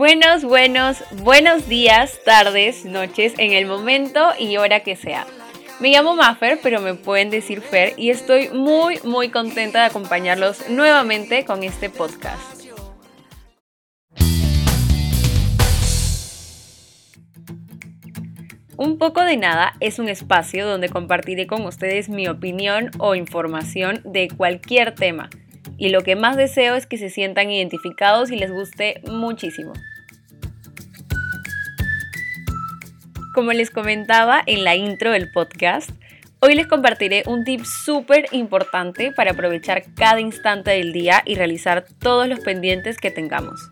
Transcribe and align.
Buenos, 0.00 0.44
buenos, 0.44 1.04
buenos 1.22 1.68
días, 1.68 2.20
tardes, 2.24 2.86
noches, 2.86 3.34
en 3.36 3.52
el 3.52 3.66
momento 3.66 4.30
y 4.38 4.56
hora 4.56 4.80
que 4.80 4.96
sea. 4.96 5.26
Me 5.78 5.90
llamo 5.90 6.16
Maffer, 6.16 6.58
pero 6.62 6.80
me 6.80 6.94
pueden 6.94 7.28
decir 7.28 7.60
Fer 7.60 7.92
y 7.98 8.08
estoy 8.08 8.48
muy, 8.48 8.98
muy 9.04 9.28
contenta 9.28 9.80
de 9.80 9.84
acompañarlos 9.88 10.70
nuevamente 10.70 11.44
con 11.44 11.64
este 11.64 11.90
podcast. 11.90 12.64
Un 18.78 18.96
poco 18.96 19.22
de 19.22 19.36
nada 19.36 19.74
es 19.80 19.98
un 19.98 20.08
espacio 20.08 20.66
donde 20.66 20.88
compartiré 20.88 21.46
con 21.46 21.66
ustedes 21.66 22.08
mi 22.08 22.26
opinión 22.26 22.90
o 22.96 23.14
información 23.14 24.00
de 24.06 24.28
cualquier 24.34 24.94
tema. 24.94 25.28
Y 25.76 25.90
lo 25.90 26.00
que 26.00 26.16
más 26.16 26.38
deseo 26.38 26.74
es 26.74 26.86
que 26.86 26.96
se 26.96 27.10
sientan 27.10 27.50
identificados 27.50 28.30
y 28.30 28.36
les 28.36 28.50
guste 28.50 29.02
muchísimo. 29.06 29.74
Como 33.32 33.52
les 33.52 33.70
comentaba 33.70 34.42
en 34.44 34.64
la 34.64 34.74
intro 34.74 35.12
del 35.12 35.30
podcast, 35.30 35.90
hoy 36.40 36.56
les 36.56 36.66
compartiré 36.66 37.22
un 37.26 37.44
tip 37.44 37.64
súper 37.64 38.26
importante 38.32 39.12
para 39.12 39.30
aprovechar 39.30 39.84
cada 39.94 40.20
instante 40.20 40.72
del 40.72 40.92
día 40.92 41.22
y 41.24 41.36
realizar 41.36 41.86
todos 42.00 42.26
los 42.26 42.40
pendientes 42.40 42.98
que 42.98 43.12
tengamos. 43.12 43.70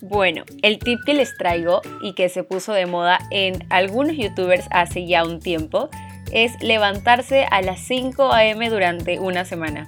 Bueno, 0.00 0.44
el 0.62 0.78
tip 0.78 1.00
que 1.04 1.12
les 1.12 1.36
traigo 1.36 1.82
y 2.00 2.14
que 2.14 2.30
se 2.30 2.44
puso 2.44 2.72
de 2.72 2.86
moda 2.86 3.18
en 3.30 3.66
algunos 3.68 4.16
youtubers 4.16 4.64
hace 4.70 5.06
ya 5.06 5.22
un 5.22 5.40
tiempo 5.40 5.90
es 6.32 6.52
levantarse 6.62 7.46
a 7.50 7.60
las 7.60 7.80
5 7.80 8.32
a.m. 8.32 8.70
durante 8.70 9.18
una 9.18 9.44
semana. 9.44 9.86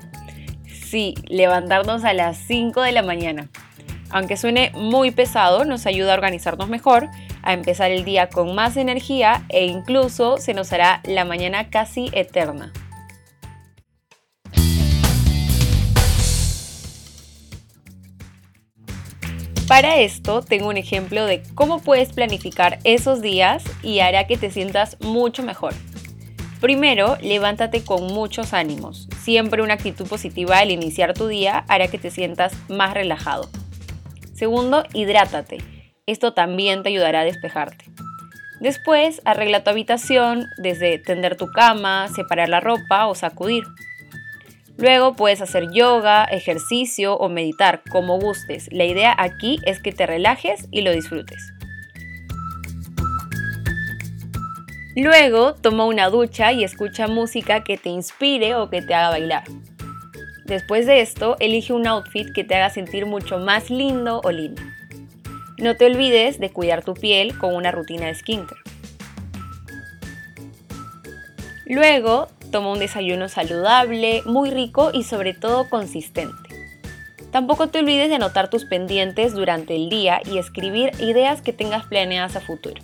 Sí, 0.67 1.14
levantarnos 1.27 2.05
a 2.05 2.12
las 2.12 2.36
5 2.36 2.83
de 2.83 2.92
la 2.92 3.03
mañana. 3.03 3.48
Aunque 4.11 4.37
suene 4.37 4.71
muy 4.75 5.11
pesado, 5.11 5.65
nos 5.65 5.87
ayuda 5.87 6.12
a 6.12 6.15
organizarnos 6.15 6.69
mejor, 6.69 7.09
a 7.43 7.53
empezar 7.53 7.91
el 7.91 8.05
día 8.05 8.29
con 8.29 8.55
más 8.55 8.77
energía 8.77 9.45
e 9.48 9.67
incluso 9.67 10.39
se 10.39 10.55
nos 10.55 10.73
hará 10.73 11.01
la 11.05 11.25
mañana 11.25 11.71
casi 11.71 12.11
eterna. 12.13 12.73
Para 19.69 19.97
esto 19.97 20.43
tengo 20.43 20.69
un 20.69 20.77
ejemplo 20.77 21.27
de 21.27 21.43
cómo 21.57 21.81
puedes 21.81 22.13
planificar 22.13 22.79
esos 22.85 23.20
días 23.20 23.65
y 23.83 23.98
hará 23.98 24.29
que 24.29 24.37
te 24.37 24.53
sientas 24.53 24.97
mucho 25.01 25.43
mejor. 25.43 25.75
Primero, 26.61 27.19
levántate 27.20 27.85
con 27.85 28.07
muchos 28.07 28.53
ánimos. 28.53 29.09
Siempre 29.23 29.63
una 29.63 29.75
actitud 29.75 30.07
positiva 30.07 30.59
al 30.59 30.70
iniciar 30.70 31.15
tu 31.15 31.27
día 31.27 31.65
hará 31.69 31.89
que 31.89 31.98
te 31.98 32.13
sientas 32.13 32.55
más 32.69 32.95
relajado. 32.95 33.51
Segundo, 34.37 34.84
hidrátate. 34.92 35.59
Esto 36.05 36.34
también 36.34 36.83
te 36.83 36.91
ayudará 36.91 37.20
a 37.20 37.25
despejarte. 37.25 37.87
Después, 38.61 39.23
arregla 39.25 39.65
tu 39.65 39.70
habitación, 39.70 40.47
desde 40.59 40.98
tender 40.98 41.37
tu 41.37 41.51
cama, 41.51 42.09
separar 42.09 42.51
la 42.51 42.61
ropa 42.61 43.07
o 43.07 43.14
sacudir. 43.14 43.64
Luego 44.77 45.14
puedes 45.14 45.41
hacer 45.41 45.70
yoga, 45.73 46.25
ejercicio 46.25 47.17
o 47.17 47.31
meditar, 47.31 47.83
como 47.91 48.19
gustes. 48.19 48.69
La 48.73 48.84
idea 48.84 49.14
aquí 49.19 49.59
es 49.64 49.81
que 49.81 49.92
te 49.92 50.07
relajes 50.07 50.69
y 50.70 50.83
lo 50.83 50.92
disfrutes. 50.92 51.53
Luego 54.97 55.55
toma 55.55 55.86
una 55.86 56.11
ducha 56.11 56.53
y 56.53 56.63
escucha 56.63 57.07
música 57.07 57.64
que 57.64 57.79
te 57.79 57.89
inspire 57.89 58.55
o 58.55 58.68
que 58.68 58.83
te 58.83 58.95
haga 58.95 59.11
bailar. 59.11 59.45
Después 60.46 60.86
de 60.86 61.01
esto, 61.01 61.36
elige 61.40 61.73
un 61.73 61.86
outfit 61.86 62.33
que 62.33 62.45
te 62.45 62.55
haga 62.55 62.70
sentir 62.70 63.07
mucho 63.07 63.39
más 63.39 63.70
lindo 63.70 64.20
o 64.24 64.30
linda. 64.30 64.62
No 65.58 65.77
te 65.77 65.86
olvides 65.86 66.39
de 66.39 66.51
cuidar 66.51 66.84
tu 66.84 66.95
piel 66.95 67.36
con 67.36 67.55
una 67.55 67.73
rutina 67.73 68.07
de 68.07 68.14
skincare. 68.14 68.61
Luego, 71.67 72.29
Toma 72.51 72.73
un 72.73 72.79
desayuno 72.79 73.29
saludable, 73.29 74.23
muy 74.24 74.51
rico 74.51 74.90
y 74.92 75.02
sobre 75.02 75.35
todo 75.35 75.68
consistente. 75.68 76.36
Tampoco 77.30 77.68
te 77.68 77.80
olvides 77.80 78.08
de 78.08 78.14
anotar 78.14 78.48
tus 78.48 78.64
pendientes 78.64 79.35
durante 79.35 79.74
el 79.74 79.89
día 79.89 80.20
y 80.24 80.39
escribir 80.39 80.92
ideas 81.01 81.42
que 81.42 81.52
tengas 81.52 81.85
planeadas 81.86 82.36
a 82.36 82.40
futuro. 82.40 82.80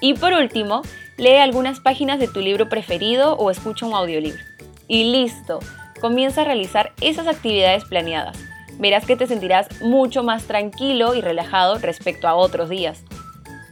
Y 0.00 0.14
por 0.14 0.32
último, 0.32 0.82
lee 1.18 1.36
algunas 1.36 1.80
páginas 1.80 2.18
de 2.18 2.28
tu 2.28 2.40
libro 2.40 2.68
preferido 2.68 3.36
o 3.36 3.50
escucha 3.50 3.86
un 3.86 3.94
audiolibro. 3.94 4.40
Y 4.88 5.12
listo, 5.12 5.60
comienza 6.00 6.42
a 6.42 6.44
realizar 6.44 6.92
esas 7.00 7.26
actividades 7.26 7.84
planeadas. 7.84 8.38
Verás 8.78 9.06
que 9.06 9.16
te 9.16 9.26
sentirás 9.26 9.80
mucho 9.80 10.22
más 10.22 10.44
tranquilo 10.44 11.14
y 11.14 11.20
relajado 11.20 11.78
respecto 11.78 12.28
a 12.28 12.34
otros 12.34 12.68
días. 12.68 13.02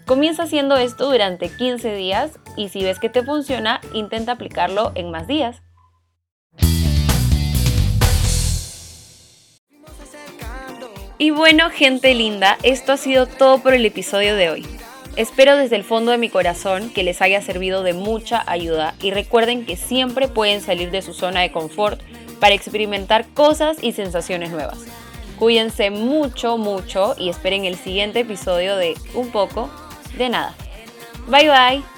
Comienza 0.07 0.45
haciendo 0.45 0.77
esto 0.77 1.11
durante 1.11 1.49
15 1.49 1.95
días 1.95 2.39
y 2.57 2.69
si 2.69 2.83
ves 2.83 2.99
que 2.99 3.09
te 3.09 3.23
funciona, 3.23 3.81
intenta 3.93 4.33
aplicarlo 4.33 4.93
en 4.95 5.11
más 5.11 5.27
días. 5.27 5.63
Y 11.17 11.31
bueno, 11.31 11.71
gente 11.71 12.15
linda, 12.15 12.59
esto 12.63 12.93
ha 12.93 12.97
sido 12.97 13.27
todo 13.27 13.59
por 13.59 13.73
el 13.73 13.87
episodio 13.87 14.35
de 14.37 14.51
hoy. 14.51 14.74
Espero 15.17 15.57
desde 15.57 15.77
el 15.77 15.85
fondo 15.85 16.11
de 16.11 16.19
mi 16.19 16.29
corazón 16.29 16.91
que 16.91 17.05
les 17.05 17.23
haya 17.23 17.41
servido 17.41 17.83
de 17.83 17.93
mucha 17.93 18.43
ayuda 18.47 18.95
y 19.01 19.13
recuerden 19.13 19.65
que 19.65 19.77
siempre 19.77 20.27
pueden 20.27 20.61
salir 20.61 20.91
de 20.91 21.03
su 21.03 21.15
zona 21.15 21.41
de 21.41 21.53
confort 21.53 22.01
para 22.41 22.55
experimentar 22.55 23.27
cosas 23.29 23.77
y 23.81 23.93
sensaciones 23.93 24.51
nuevas. 24.51 24.79
Cuídense 25.39 25.91
mucho, 25.91 26.59
mucho 26.59 27.15
y 27.17 27.29
esperen 27.29 27.65
el 27.65 27.77
siguiente 27.77 28.21
episodio 28.21 28.77
de 28.77 28.95
Un 29.15 29.31
poco 29.31 29.71
de 30.19 30.29
nada. 30.29 30.55
Bye 31.29 31.49
bye. 31.49 31.94